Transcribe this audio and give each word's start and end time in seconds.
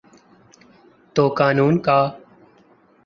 تو 1.15 1.23
قانون 1.29 1.77
کا۔ 1.85 1.99